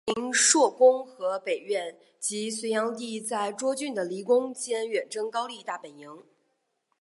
[0.07, 6.23] 此临朔宫和北苑即隋炀帝在涿郡的离宫兼远征高丽大本营。